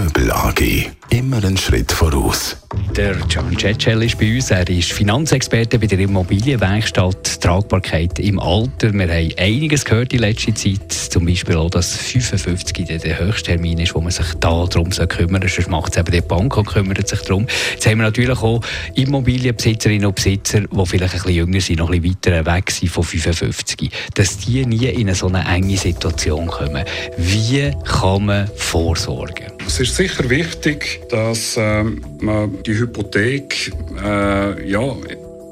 Göbel 0.00 0.32
AG. 0.32 0.62
Immer 1.10 1.44
einen 1.44 1.58
Schritt 1.58 1.92
voraus. 1.92 2.56
Der 2.96 3.16
Can 3.28 3.54
Cecel 3.58 4.02
ist 4.02 4.18
bei 4.18 4.34
uns. 4.34 4.50
Er 4.50 4.66
ist 4.66 4.92
Finanzexperte 4.92 5.78
bei 5.78 5.86
der 5.86 5.98
Immobilienwerkstatt 5.98 7.38
Tragbarkeit 7.42 8.18
im 8.18 8.38
Alter. 8.40 8.94
Wir 8.94 9.08
haben 9.08 9.32
einiges 9.36 9.84
gehört 9.84 10.14
in 10.14 10.20
letzter 10.20 10.54
Zeit. 10.54 10.90
Zum 10.90 11.26
Beispiel 11.26 11.54
auch, 11.56 11.68
dass 11.68 11.94
55 11.98 12.86
der 12.86 13.18
Höchsttermin 13.18 13.78
ist, 13.78 13.94
wo 13.94 14.00
man 14.00 14.10
sich 14.10 14.26
da 14.40 14.64
darum 14.64 14.88
kümmern 14.88 15.42
soll. 15.42 15.50
Sonst 15.50 15.68
macht 15.68 15.92
es 15.92 15.98
eben 15.98 16.12
die 16.12 16.22
Bank 16.22 16.56
und 16.56 16.66
kümmert 16.66 17.06
sich 17.06 17.20
darum. 17.20 17.46
Jetzt 17.74 17.86
haben 17.86 17.98
wir 17.98 18.04
natürlich 18.04 18.38
auch 18.38 18.62
Immobilienbesitzerinnen 18.94 20.06
und 20.06 20.14
Besitzer, 20.14 20.60
die 20.60 20.86
vielleicht 20.86 21.12
ein 21.12 21.20
bisschen 21.20 21.34
jünger 21.34 21.60
sind, 21.60 21.78
noch 21.78 21.90
ein 21.90 22.00
bisschen 22.00 22.34
weiter 22.44 22.56
weg 22.56 22.70
sind 22.70 22.88
von 22.88 23.04
55. 23.04 23.90
Dass 24.14 24.38
die 24.38 24.64
nie 24.64 24.86
in 24.86 25.08
eine 25.08 25.14
so 25.14 25.26
eine 25.26 25.44
enge 25.44 25.76
Situation 25.76 26.46
kommen. 26.46 26.84
Wie 27.18 27.70
kann 27.84 28.24
man 28.24 28.48
vorsorgen? 28.56 29.59
Es 29.72 29.78
ist 29.78 29.94
sicher 29.94 30.28
wichtig, 30.28 31.00
dass 31.10 31.56
äh, 31.56 31.84
man 32.20 32.60
die 32.64 32.76
Hypothek 32.76 33.72
äh, 34.04 34.68
ja, 34.68 34.96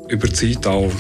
über 0.08 0.34
Zeit 0.34 0.66
auch 0.66 0.91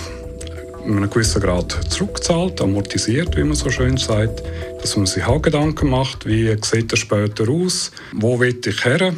in 0.86 0.96
einem 0.96 1.10
gewissen 1.10 1.42
Grad 1.42 1.72
zurückzahlt, 1.90 2.60
amortisiert, 2.60 3.36
wie 3.36 3.42
man 3.42 3.56
so 3.56 3.70
schön 3.70 3.96
sagt. 3.96 4.44
Dass 4.80 4.96
man 4.96 5.06
sich 5.06 5.24
auch 5.24 5.42
Gedanken 5.42 5.90
macht, 5.90 6.26
wie 6.26 6.56
sieht 6.62 6.92
es 6.92 7.00
später 7.00 7.48
aus, 7.50 7.90
wo 8.12 8.38
will 8.38 8.56
ich 8.64 8.84
her 8.84 9.12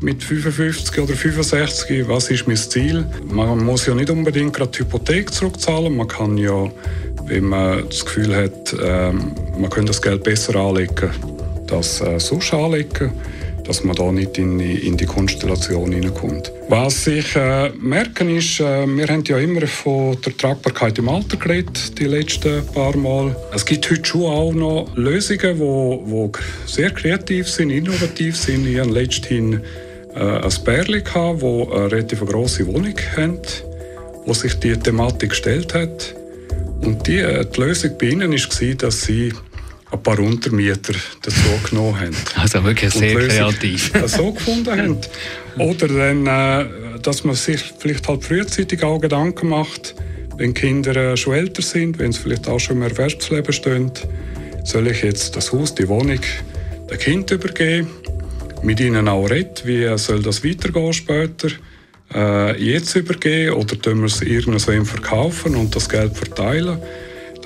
mit 0.00 0.24
55 0.24 0.98
oder 0.98 1.12
65, 1.12 2.08
was 2.08 2.30
ist 2.30 2.48
mein 2.48 2.56
Ziel. 2.56 3.06
Man 3.30 3.62
muss 3.62 3.84
ja 3.84 3.94
nicht 3.94 4.08
unbedingt 4.08 4.54
gerade 4.54 4.70
die 4.70 4.78
Hypothek 4.78 5.34
zurückzahlen, 5.34 5.94
man 5.94 6.08
kann 6.08 6.38
ja, 6.38 6.70
wenn 7.26 7.44
man 7.44 7.86
das 7.90 8.06
Gefühl 8.06 8.34
hat, 8.34 8.72
äh, 8.72 9.12
man 9.12 9.68
könnte 9.68 9.88
das 9.88 10.00
Geld 10.00 10.22
besser 10.24 10.56
anlegen, 10.56 11.10
das 11.68 12.00
äh, 12.00 12.18
sonst 12.18 12.52
anlegen 12.52 13.12
dass 13.68 13.84
man 13.84 13.94
da 13.94 14.10
nicht 14.10 14.38
in, 14.38 14.58
in 14.58 14.96
die 14.96 15.04
Konstellation 15.04 15.92
hineinkommt. 15.92 16.50
Was 16.70 17.06
ich 17.06 17.36
äh, 17.36 17.68
merken 17.78 18.34
ist, 18.34 18.60
äh, 18.60 18.86
wir 18.86 19.06
haben 19.08 19.22
ja 19.26 19.36
immer 19.36 19.66
von 19.66 20.16
der 20.22 20.34
Tragbarkeit 20.34 20.98
im 20.98 21.10
Alter 21.10 21.36
geredet, 21.36 21.98
die 21.98 22.06
letzten 22.06 22.66
paar 22.68 22.96
Mal. 22.96 23.36
Es 23.54 23.66
gibt 23.66 23.90
heute 23.90 24.04
schon 24.06 24.22
auch 24.22 24.52
noch 24.54 24.96
Lösungen, 24.96 25.54
die 25.54 25.60
wo, 25.60 26.02
wo 26.06 26.32
sehr 26.64 26.90
kreativ 26.90 27.46
sind, 27.46 27.68
innovativ 27.68 28.38
sind. 28.38 28.66
Ich 28.66 28.80
hatte 28.80 28.88
letztens 28.88 29.60
äh, 30.14 30.18
ein 30.18 30.64
Bärli, 30.64 31.02
das 31.02 31.14
eine 31.14 31.92
relativ 31.92 32.24
grosse 32.24 32.66
Wohnung 32.66 32.96
hat, 33.18 33.64
wo 34.24 34.32
sich 34.32 34.54
die 34.54 34.78
Thematik 34.78 35.30
gestellt 35.30 35.74
hat. 35.74 36.14
Und 36.80 37.06
die, 37.06 37.18
äh, 37.18 37.44
die 37.44 37.60
Lösung 37.60 37.90
bei 38.00 38.06
ihnen 38.06 38.32
war, 38.32 38.74
dass 38.76 39.02
sie 39.02 39.34
ein 39.90 40.02
paar 40.02 40.18
Untermieter 40.18 40.94
dazu 41.22 41.68
genommen 41.68 42.00
haben. 42.00 42.16
Also 42.36 42.62
wirklich 42.64 42.92
sehr 42.92 43.14
kreativ. 43.14 43.92
so 44.06 44.32
gefunden 44.32 44.70
haben. 44.70 44.98
Oder 45.58 45.88
dann, 45.88 46.26
äh, 46.26 47.00
dass 47.02 47.24
man 47.24 47.34
sich 47.34 47.72
vielleicht 47.78 48.06
halt 48.06 48.24
frühzeitig 48.24 48.82
auch 48.82 49.00
Gedanken 49.00 49.48
macht, 49.48 49.94
wenn 50.36 50.54
Kinder 50.54 50.94
äh, 50.94 51.16
schon 51.16 51.34
älter 51.34 51.62
sind, 51.62 51.98
wenn 51.98 52.12
sie 52.12 52.20
vielleicht 52.20 52.48
auch 52.48 52.58
schon 52.58 52.76
im 52.76 52.82
Erwerbsleben 52.82 53.52
stehen, 53.52 53.90
soll 54.64 54.88
ich 54.88 55.02
jetzt 55.02 55.34
das 55.36 55.52
Haus, 55.52 55.74
die 55.74 55.88
Wohnung, 55.88 56.20
dem 56.90 56.98
Kind 56.98 57.30
übergeben, 57.30 57.88
mit 58.62 58.80
ihnen 58.80 59.08
auch 59.08 59.28
reden, 59.28 59.54
wie 59.64 59.96
soll 59.98 60.22
das 60.22 60.44
weitergehen 60.44 60.92
später, 60.92 61.48
äh, 62.14 62.62
jetzt 62.62 62.94
übergeben 62.94 63.54
oder 63.54 63.80
tun 63.80 64.00
wir 64.00 64.06
es 64.06 64.22
irgendwann 64.22 64.84
verkaufen 64.84 65.56
und 65.56 65.74
das 65.74 65.88
Geld 65.88 66.16
verteilen. 66.16 66.78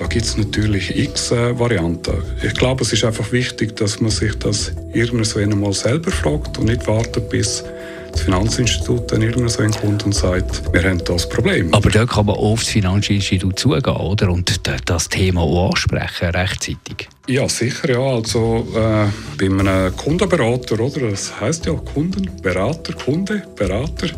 Da 0.03 0.09
gibt 0.09 0.25
es 0.25 0.35
natürlich 0.35 0.97
x 0.97 1.31
äh, 1.31 1.57
Varianten. 1.57 2.21
Ich 2.45 2.53
glaube, 2.55 2.83
es 2.83 2.91
ist 2.91 3.05
einfach 3.05 3.31
wichtig, 3.31 3.77
dass 3.77 4.01
man 4.01 4.11
sich 4.11 4.35
das 4.35 4.73
irgendwann 4.91 5.53
einmal 5.53 5.71
selber 5.71 6.11
fragt 6.11 6.57
und 6.57 6.65
nicht 6.65 6.85
wartet, 6.87 7.29
bis 7.29 7.63
das 8.11 8.21
Finanzinstitut 8.23 9.09
dann 9.09 9.21
irgendwann 9.21 9.71
kommt 9.71 10.05
und 10.05 10.13
sagt, 10.13 10.61
wir 10.73 10.83
haben 10.83 11.01
das 11.05 11.29
Problem. 11.29 11.73
Aber 11.73 11.89
da 11.89 12.05
kann 12.05 12.25
man 12.25 12.35
auf 12.35 12.59
das 12.59 12.67
Finanzinstitut 12.67 13.57
zugehen 13.57 13.95
oder? 13.95 14.29
und 14.29 14.59
das 14.85 15.07
Thema 15.07 15.39
auch 15.39 15.69
ansprechen 15.69 16.31
rechtzeitig. 16.31 17.07
Ja, 17.29 17.47
sicher. 17.47 17.89
Ja. 17.89 18.01
Also, 18.01 18.67
äh, 18.75 19.07
bei 19.39 19.45
einem 19.45 19.95
Kundenberater, 19.95 20.81
oder? 20.81 21.11
das 21.11 21.39
heißt 21.39 21.65
ja 21.65 21.75
Kundenberater, 21.75 22.91
Kunde, 22.91 23.43
Berater, 23.55 24.09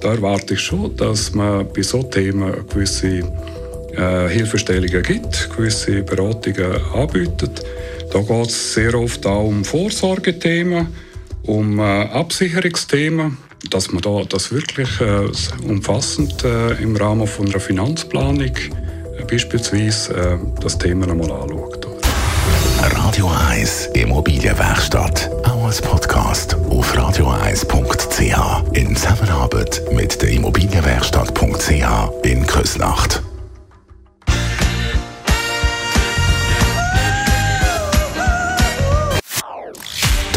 da 0.00 0.14
erwarte 0.14 0.54
ich 0.54 0.60
schon, 0.60 0.96
dass 0.96 1.32
man 1.32 1.64
bei 1.72 1.82
so 1.82 2.02
Themen 2.02 2.52
gewisse 2.68 3.22
äh, 3.96 4.28
Hilfestellungen 4.28 5.02
gibt, 5.02 5.50
gewisse 5.56 6.02
Beratungen 6.02 6.80
anbietet. 6.94 7.62
Da 8.12 8.20
geht 8.20 8.48
es 8.48 8.74
sehr 8.74 8.94
oft 8.94 9.26
auch 9.26 9.44
um 9.44 9.64
Vorsorgethemen, 9.64 10.88
um 11.44 11.78
äh, 11.78 11.82
Absicherungsthemen, 11.82 13.36
dass 13.70 13.90
man 13.92 14.02
da 14.02 14.22
das 14.28 14.52
wirklich 14.52 15.00
äh, 15.00 15.28
umfassend 15.68 16.44
äh, 16.44 16.72
im 16.82 16.96
Rahmen 16.96 17.26
von 17.26 17.48
einer 17.48 17.60
Finanzplanung 17.60 18.44
äh, 18.44 19.24
beispielsweise 19.28 20.14
äh, 20.14 20.62
das 20.62 20.78
Thema 20.78 21.10
einmal 21.10 21.30
anschaut. 21.32 21.86
Radio 22.82 23.30
1 23.50 23.86
Immobilienwerkstatt, 23.94 25.30
auch 25.44 25.64
als 25.64 25.80
Podcast 25.80 26.54
auf 26.68 26.94
radio1.ch 26.94 28.76
in 28.76 28.94
Zusammenarbeit 28.94 29.82
mit 29.92 30.20
der 30.20 30.30
Immobilienwerkstatt.ch 30.30 32.24
in 32.24 32.46
Küsnacht. 32.46 33.22